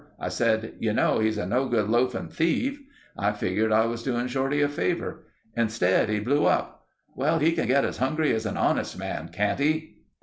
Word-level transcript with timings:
I 0.19 0.29
said, 0.29 0.73
'You 0.79 0.93
know 0.93 1.19
he's 1.19 1.37
a 1.37 1.45
no 1.45 1.67
good 1.67 1.87
loafing 1.87 2.29
thief.' 2.29 2.81
I 3.15 3.33
figured 3.33 3.71
I 3.71 3.85
was 3.85 4.01
doing 4.01 4.25
Shorty 4.27 4.59
a 4.63 4.67
favor. 4.67 5.25
Instead, 5.55 6.09
he 6.09 6.19
blew 6.19 6.47
up. 6.47 6.87
'Well, 7.15 7.37
he 7.37 7.51
can 7.51 7.67
get 7.67 7.85
as 7.85 7.97
hungry 7.99 8.33
as 8.33 8.47
an 8.47 8.57
honest 8.57 8.97
man, 8.97 9.27
can't 9.31 9.59
he? 9.59 9.97